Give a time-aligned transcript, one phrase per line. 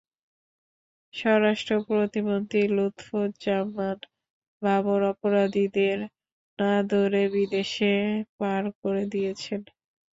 [1.13, 3.97] স্বরাষ্ট্র প্রতিমন্ত্রী লুৎফুজ্জামান
[4.61, 5.97] বাবর অপরাধীদের
[6.59, 7.93] না ধরে বিদেশে
[8.37, 9.61] পার করে দিয়েছেন।